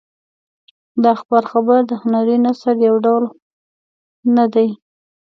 [1.01, 3.23] د اخبار خبر د هنري نثر یو ډول
[4.35, 4.69] نه دی.